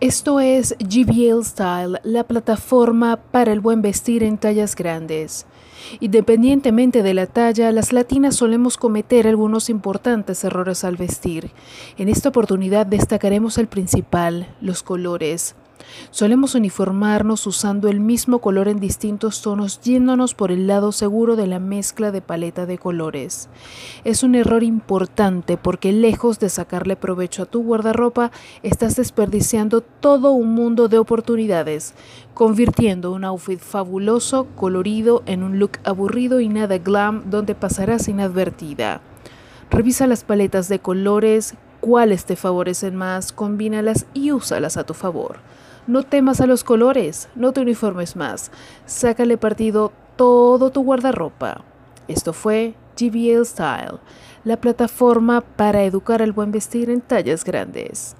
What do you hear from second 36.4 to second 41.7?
y nada glam donde pasarás inadvertida. Revisa las paletas de colores,